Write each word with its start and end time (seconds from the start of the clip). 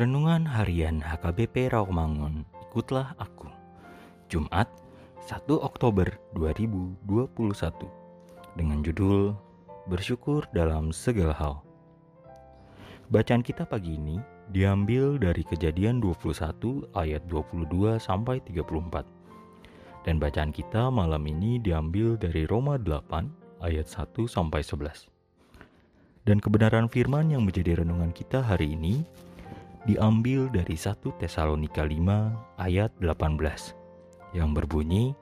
Renungan 0.00 0.48
Harian 0.48 1.04
HKBP 1.04 1.76
Rawamangun, 1.76 2.48
ikutlah 2.64 3.12
aku. 3.20 3.52
Jumat, 4.32 4.64
1 5.28 5.44
Oktober 5.60 6.08
2021. 6.32 7.04
Dengan 8.56 8.80
judul 8.80 9.36
Bersyukur 9.92 10.48
dalam 10.56 10.88
segala 10.96 11.36
hal. 11.36 11.60
Bacaan 13.12 13.44
kita 13.44 13.68
pagi 13.68 14.00
ini 14.00 14.16
diambil 14.48 15.20
dari 15.20 15.44
Kejadian 15.44 16.00
21 16.00 16.96
ayat 16.96 17.20
22 17.28 18.00
sampai 18.00 18.40
34. 18.40 19.04
Dan 20.08 20.16
bacaan 20.16 20.48
kita 20.48 20.88
malam 20.88 21.28
ini 21.28 21.60
diambil 21.60 22.16
dari 22.16 22.48
Roma 22.48 22.80
8 22.80 23.60
ayat 23.60 23.84
1 23.84 24.16
sampai 24.24 24.64
11. 24.64 25.12
Dan 26.24 26.40
kebenaran 26.40 26.88
firman 26.88 27.28
yang 27.28 27.44
menjadi 27.44 27.84
renungan 27.84 28.16
kita 28.16 28.40
hari 28.40 28.72
ini 28.72 29.04
diambil 29.88 30.52
dari 30.52 30.76
1 30.76 31.00
Tesalonika 31.16 31.86
5 31.86 32.60
ayat 32.60 32.92
18 33.00 34.36
yang 34.36 34.52
berbunyi 34.52 35.16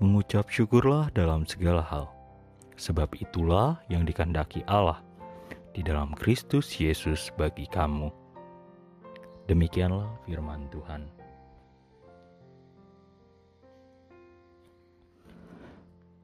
Mengucap 0.00 0.48
syukurlah 0.48 1.12
dalam 1.12 1.44
segala 1.44 1.84
hal 1.84 2.08
sebab 2.80 3.12
itulah 3.20 3.76
yang 3.92 4.08
dikandaki 4.08 4.64
Allah 4.64 5.04
di 5.76 5.84
dalam 5.84 6.16
Kristus 6.16 6.72
Yesus 6.80 7.28
bagi 7.36 7.68
kamu. 7.68 8.08
Demikianlah 9.44 10.08
firman 10.24 10.72
Tuhan. 10.72 11.12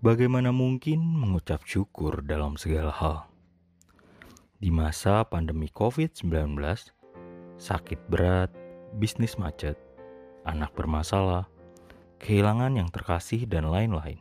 Bagaimana 0.00 0.54
mungkin 0.56 1.02
mengucap 1.02 1.68
syukur 1.68 2.24
dalam 2.24 2.56
segala 2.56 2.94
hal? 2.94 3.28
Di 4.56 4.72
masa 4.72 5.20
pandemi 5.28 5.68
COVID-19, 5.68 6.56
sakit 7.56 8.00
berat, 8.08 8.52
bisnis 8.96 9.40
macet, 9.40 9.76
anak 10.44 10.72
bermasalah, 10.76 11.48
kehilangan 12.20 12.76
yang 12.76 12.88
terkasih, 12.92 13.44
dan 13.48 13.68
lain-lain. 13.68 14.20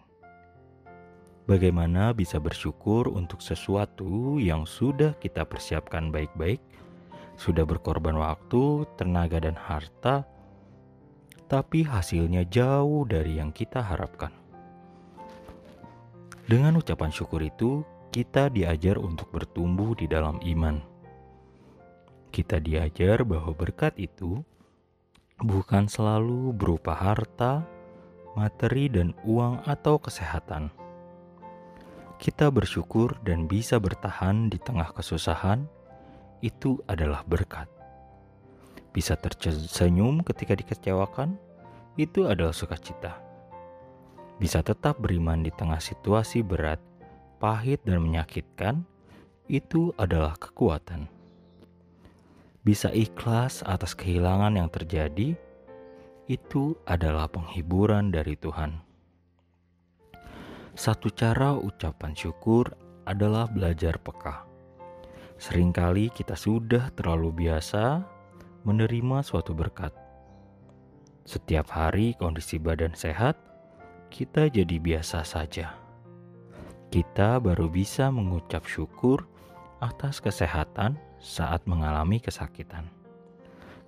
Bagaimana 1.46 2.09
bisa 2.12 2.41
bersyukur 2.41 3.06
untuk 3.06 3.38
sesuatu 3.38 4.41
yang 4.41 4.66
sudah 4.66 5.13
kita 5.22 5.46
persiapkan 5.46 6.09
baik-baik, 6.09 6.57
sudah 7.38 7.68
berkorban 7.68 8.18
waktu, 8.18 8.90
tenaga, 8.97 9.38
dan 9.38 9.53
harta, 9.53 10.25
tapi 11.46 11.85
hasilnya 11.85 12.50
jauh 12.50 13.06
dari 13.06 13.38
yang 13.38 13.53
kita 13.53 13.78
harapkan. 13.78 14.34
Dengan 16.50 16.81
ucapan 16.81 17.13
syukur 17.13 17.46
itu, 17.46 17.85
kita 18.09 18.50
diajar 18.50 18.97
untuk 18.97 19.29
bertumbuh 19.29 19.94
di 19.94 20.09
dalam 20.09 20.41
iman. 20.41 20.94
Kita 22.35 22.59
diajar 22.59 23.23
bahwa 23.23 23.56
berkat 23.56 23.96
itu 23.96 24.44
bukan 25.40 25.88
selalu 25.88 26.51
berupa 26.51 26.91
harta, 26.91 27.63
materi, 28.35 28.91
dan 28.91 29.16
uang, 29.23 29.63
atau 29.63 29.96
kesehatan 29.96 30.75
kita 32.16 32.47
bersyukur 32.47 33.19
dan 33.28 33.46
bisa 33.46 33.75
bertahan 33.78 34.47
di 34.47 34.56
tengah 34.56 34.90
kesusahan, 34.96 35.68
itu 36.40 36.79
adalah 36.88 37.22
berkat. 37.28 37.68
Bisa 38.96 39.19
tersenyum 39.19 40.23
ketika 40.23 40.56
dikecewakan, 40.56 41.35
itu 42.00 42.28
adalah 42.28 42.56
sukacita. 42.56 43.19
Bisa 44.40 44.63
tetap 44.63 45.00
beriman 45.00 45.44
di 45.44 45.52
tengah 45.52 45.79
situasi 45.79 46.44
berat, 46.44 46.79
pahit, 47.40 47.84
dan 47.84 48.00
menyakitkan, 48.03 48.88
itu 49.52 49.91
adalah 50.00 50.40
kekuatan. 50.40 51.12
Bisa 52.65 52.89
ikhlas 52.89 53.61
atas 53.61 53.93
kehilangan 53.93 54.57
yang 54.57 54.73
terjadi, 54.73 55.37
itu 56.25 56.73
adalah 56.89 57.29
penghiburan 57.29 58.09
dari 58.09 58.33
Tuhan. 58.33 58.81
Satu 60.73 61.13
cara 61.13 61.53
ucapan 61.53 62.17
syukur 62.17 62.73
adalah 63.05 63.45
belajar 63.45 64.01
peka. 64.01 64.49
Seringkali 65.37 66.09
kita 66.09 66.33
sudah 66.33 66.89
terlalu 66.97 67.45
biasa 67.45 68.01
menerima 68.65 69.21
suatu 69.21 69.53
berkat. 69.53 69.93
Setiap 71.21 71.69
hari 71.69 72.17
kondisi 72.17 72.57
badan 72.57 72.97
sehat, 72.97 73.37
kita 74.09 74.49
jadi 74.49 74.81
biasa 74.81 75.21
saja. 75.21 75.77
Kita 76.89 77.37
baru 77.37 77.69
bisa 77.69 78.09
mengucap 78.09 78.65
syukur 78.65 79.29
atas 79.85 80.17
kesehatan 80.17 80.97
saat 81.25 81.65
mengalami 81.65 82.21
kesakitan. 82.21 82.85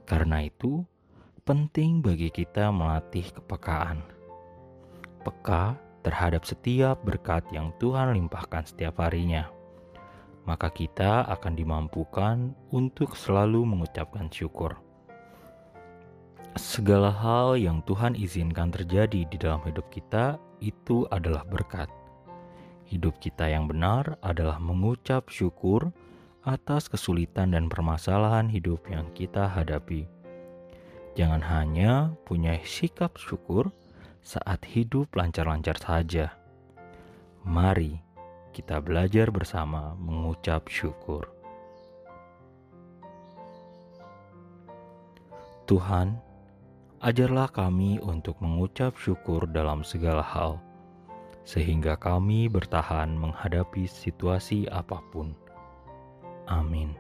Karena 0.10 0.42
itu, 0.42 0.82
penting 1.46 2.02
bagi 2.02 2.34
kita 2.34 2.74
melatih 2.74 3.30
kepekaan. 3.30 4.02
Peka 5.22 5.78
terhadap 6.02 6.50
setiap 6.50 6.98
berkat 7.06 7.46
yang 7.54 7.70
Tuhan 7.78 8.18
limpahkan 8.18 8.66
setiap 8.66 9.06
harinya, 9.06 9.46
maka 10.50 10.74
kita 10.74 11.30
akan 11.30 11.54
dimampukan 11.54 12.58
untuk 12.74 13.14
selalu 13.14 13.70
mengucapkan 13.70 14.34
syukur. 14.34 14.82
Segala 16.58 17.14
hal 17.14 17.62
yang 17.62 17.86
Tuhan 17.86 18.18
izinkan 18.18 18.74
terjadi 18.74 19.30
di 19.30 19.38
dalam 19.38 19.62
hidup 19.62 19.86
kita 19.94 20.42
itu 20.58 21.06
adalah 21.14 21.46
berkat. 21.46 21.86
Hidup 22.88 23.20
kita 23.22 23.46
yang 23.46 23.70
benar 23.70 24.18
adalah 24.26 24.58
mengucap 24.58 25.30
syukur 25.30 25.94
atas 26.48 26.88
kesulitan 26.88 27.52
dan 27.52 27.68
permasalahan 27.68 28.48
hidup 28.48 28.88
yang 28.88 29.12
kita 29.12 29.52
hadapi. 29.52 30.08
Jangan 31.20 31.44
hanya 31.44 32.16
punya 32.24 32.56
sikap 32.64 33.20
syukur, 33.20 33.68
saat 34.24 34.64
hidup 34.64 35.12
lancar-lancar 35.12 35.76
saja. 35.76 36.32
Mari 37.44 38.00
kita 38.56 38.80
belajar 38.80 39.28
bersama 39.28 39.92
mengucap 40.00 40.72
syukur. 40.72 41.28
Tuhan, 45.68 46.16
ajarlah 47.04 47.52
kami 47.52 48.00
untuk 48.00 48.40
mengucap 48.40 48.96
syukur 48.96 49.52
dalam 49.52 49.84
segala 49.84 50.24
hal, 50.24 50.64
sehingga 51.44 52.00
kami 52.00 52.48
bertahan 52.48 53.12
menghadapi 53.20 53.84
situasi 53.84 54.64
apa 54.72 55.04
pun. 55.12 55.36
Amen. 56.48 56.96